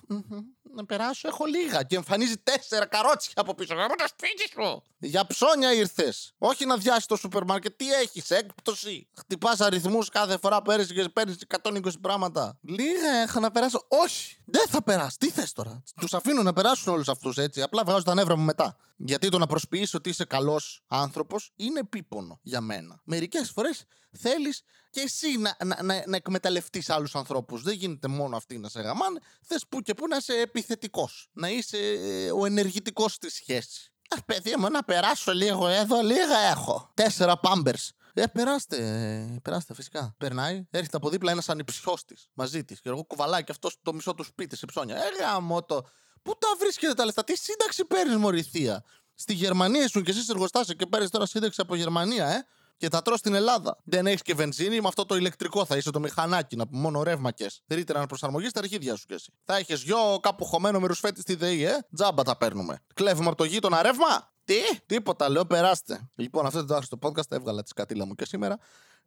να 0.74 0.86
περάσω, 0.86 1.28
έχω 1.28 1.44
λίγα. 1.44 1.82
Και 1.82 1.96
εμφανίζει 1.96 2.36
τέσσερα 2.36 2.86
καρότσια 2.86 3.32
από 3.36 3.54
πίσω. 3.54 3.74
Γάμο 3.74 3.94
το 3.94 4.04
σπίτι 4.08 4.50
σου. 4.50 4.82
Για 4.98 5.26
ψώνια 5.26 5.72
ήρθες. 5.72 6.34
Όχι 6.38 6.66
να 6.66 6.76
διάσει 6.76 7.06
το 7.06 7.16
σούπερ 7.16 7.44
μάρκετ. 7.44 7.76
Τι 7.76 7.92
έχεις, 7.92 8.30
έκπτωση. 8.30 9.08
Χτυπάς 9.18 9.60
αριθμούς 9.60 10.08
κάθε 10.08 10.38
φορά 10.38 10.62
που 10.62 10.70
έρθει 10.70 10.94
και 10.94 11.08
παίρνεις 11.08 11.36
120 11.62 12.00
πράγματα. 12.00 12.58
Λίγα 12.62 13.10
έχω 13.22 13.40
να 13.40 13.50
περάσω. 13.50 13.86
Όχι. 13.88 14.36
Δεν 14.44 14.68
θα 14.68 14.82
περάσει. 14.82 15.18
Τι 15.18 15.30
θες 15.30 15.52
τώρα. 15.52 15.82
Τους 16.00 16.14
αφήνω 16.14 16.42
να 16.42 16.52
περάσουν 16.52 16.92
όλους 16.92 17.08
αυτούς 17.08 17.36
έτσι. 17.36 17.62
Απλά 17.62 17.82
βγάζω 17.84 18.02
τα 18.02 18.14
νεύρα 18.14 18.36
μου 18.36 18.44
μετά. 18.44 18.76
Γιατί 19.00 19.28
το 19.28 19.38
να 19.38 19.46
προσποιήσει 19.46 19.96
ότι 19.96 20.08
είσαι 20.08 20.24
καλός 20.24 20.84
άνθρωπος 20.86 21.52
είναι 21.56 21.78
επίπονο 21.78 22.40
για 22.42 22.60
μένα. 22.60 23.00
Μερικές 23.04 23.50
φορές 23.50 23.84
θέλεις 24.10 24.62
και 24.90 25.00
εσύ 25.00 25.36
να, 25.38 25.56
να, 25.64 25.82
να, 25.82 26.02
να 26.06 26.16
εκμεταλλευτείς 26.16 26.90
άλλους 26.90 27.14
ανθρώπους. 27.14 27.62
Δεν 27.62 27.74
γίνεται 27.74 28.08
μόνο 28.08 28.36
αυτοί 28.36 28.58
να 28.58 28.68
σε 28.68 28.80
γαμάνε. 28.80 29.20
Θες 29.42 29.66
που 29.68 29.80
και 29.80 29.94
που 29.94 30.08
να 30.08 30.16
είσαι 30.16 30.32
επιθετικός. 30.40 31.28
Να 31.32 31.48
είσαι 31.48 31.78
ε, 31.78 32.30
ο 32.32 32.44
ενεργητικός 32.44 33.12
στη 33.12 33.30
σχέσης. 33.30 33.92
Α, 34.08 34.22
παιδί 34.22 34.56
μου, 34.56 34.70
να 34.70 34.84
περάσω 34.84 35.32
λίγο 35.32 35.68
εδώ, 35.68 36.00
λίγα 36.00 36.38
έχω. 36.38 36.90
Τέσσερα 36.94 37.38
πάμπερ. 37.38 37.74
Ε, 38.14 38.26
περάστε, 38.26 39.40
περάστε 39.42 39.74
φυσικά. 39.74 40.14
Περνάει, 40.18 40.66
έρχεται 40.70 40.96
από 40.96 41.08
δίπλα 41.08 41.30
ένας 41.30 41.48
ανυψιό 41.48 41.94
τη 42.06 42.14
μαζί 42.32 42.64
της. 42.64 42.80
Και 42.80 42.88
εγώ 42.88 43.04
κουβαλάει 43.04 43.44
και 43.44 43.52
αυτός 43.52 43.76
το 43.82 43.92
μισό 43.92 44.14
του 44.14 44.24
σπίτι 44.24 44.56
σε 44.56 44.66
ψώνια. 44.66 44.96
Ε, 44.96 45.08
γαμώτο. 45.20 45.86
Πού 46.22 46.32
τα 46.38 46.48
βρίσκετε 46.58 46.94
τα 46.94 47.04
λεφτά, 47.04 47.24
τι 47.24 47.36
σύνταξη 47.38 47.84
παίρνεις, 47.84 48.16
Μωρηθία. 48.16 48.84
Στη 49.14 49.34
Γερμανία 49.34 49.84
ήσουν 49.84 50.02
και 50.02 50.10
εσύ 50.10 50.24
εργοστάσιο 50.28 50.74
και 50.74 50.86
παίρνεις 50.86 51.10
τώρα 51.10 51.26
σύνταξη 51.26 51.60
από 51.60 51.74
Γερμανία, 51.74 52.26
ε; 52.26 52.46
Και 52.76 52.88
θα 52.88 53.02
τρώ 53.02 53.16
στην 53.16 53.34
Ελλάδα. 53.34 53.78
Δεν 53.84 54.06
έχεις 54.06 54.22
και 54.22 54.34
βενζίνη, 54.34 54.80
με 54.80 54.88
αυτό 54.88 55.06
το 55.06 55.16
ηλεκτρικό 55.16 55.64
θα 55.64 55.76
είσαι 55.76 55.90
το 55.90 56.00
μηχανάκι, 56.00 56.56
να 56.56 56.64
μόνο 56.70 57.02
ρεύμακε. 57.02 57.46
Ρήτερα 57.68 57.98
να 57.98 58.06
προσαρμογεί 58.06 58.48
στα 58.48 58.60
αρχίδια 58.60 58.96
σου 58.96 59.06
κι 59.06 59.14
εσύ. 59.14 59.32
Θα 59.44 59.56
έχεις 59.56 59.82
γιο 59.82 60.18
κάπου 60.22 60.44
χωμένο 60.44 60.80
με 60.80 60.86
ρουσφέτη 60.86 61.20
στη 61.20 61.34
ΔΕΗ, 61.34 61.64
ε; 61.64 61.78
Τζάμπα 61.94 62.22
τα 62.22 62.36
παίρνουμε. 62.36 62.78
Κλέβουμε 62.94 63.28
από 63.28 63.36
το 63.36 63.44
γείτονα 63.44 63.82
ρεύμα; 63.82 64.32
Τι, 64.44 64.54
τίποτα, 64.86 65.28
λέω, 65.28 65.46
περάστε. 65.46 66.10
Λοιπόν, 66.14 66.46
αυτό 66.46 66.64
το 66.64 66.74
άχρηστο 66.74 66.98
podcast 67.02 67.30
έβγαλα 67.32 67.62
τη 67.62 67.68
σκατήλα 67.68 68.06
μου 68.06 68.14
και 68.14 68.24
σήμερα. 68.26 68.58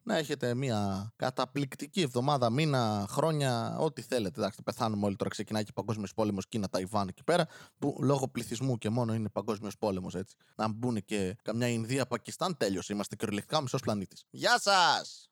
Να 0.04 0.18
έχετε 0.18 0.54
μια 0.54 1.12
καταπληκτική 1.16 2.02
εβδομάδα, 2.02 2.50
μήνα, 2.50 3.06
χρόνια, 3.10 3.78
ό,τι 3.80 4.02
θέλετε. 4.02 4.40
Εντάξει, 4.40 4.62
πεθάνουμε 4.64 5.06
όλοι 5.06 5.16
τώρα. 5.16 5.30
Ξεκινάει 5.30 5.64
και 5.64 5.72
παγκόσμιος 5.76 6.14
πόλεμος 6.14 6.48
Κίνα, 6.48 6.70
Ταϊβάν 6.70 7.08
εκεί 7.08 7.24
πέρα, 7.24 7.48
που 7.80 7.98
λόγω 8.02 8.28
πληθυσμού 8.28 8.78
και 8.78 8.90
μόνο 8.90 9.14
είναι 9.14 9.30
παγκόσμιος 9.30 9.78
πόλεμος 9.78 10.16
έτσι. 10.16 10.36
Να 10.56 10.68
μπουν 10.68 11.06
και 11.06 11.36
καμιά 11.44 11.68
Ινδία, 11.68 12.06
Πακιστάν, 12.06 12.58
τέλειωσε. 12.58 12.94
Είμαστε 12.94 13.16
κυριολεκτικά 13.16 13.58
ο 13.58 13.62
μισό 13.62 13.78
πλανήτης. 13.78 14.26
Γεια 14.30 14.60
σας! 14.60 15.26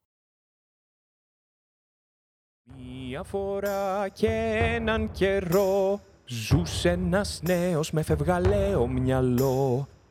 Μια 2.63 3.23
φορά 3.23 4.09
και 4.09 4.27
έναν 4.75 5.11
καιρό 5.11 6.01
Ζούσε 6.31 6.89
ένας 6.89 7.39
νέος 7.43 7.91
με 7.91 8.01
φευγαλαίο 8.01 8.87
μυαλό 8.87 9.87